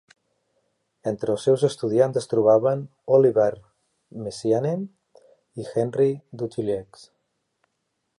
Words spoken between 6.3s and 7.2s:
Dutilleux.